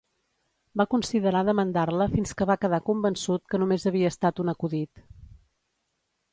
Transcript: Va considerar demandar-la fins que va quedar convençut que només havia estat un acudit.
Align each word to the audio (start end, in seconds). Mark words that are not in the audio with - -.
Va 0.79 0.85
considerar 0.93 1.43
demandar-la 1.49 2.07
fins 2.15 2.33
que 2.41 2.49
va 2.53 2.57
quedar 2.65 2.81
convençut 2.89 3.45
que 3.53 3.63
només 3.65 3.87
havia 3.93 4.11
estat 4.17 4.45
un 4.47 4.53
acudit. 4.57 5.07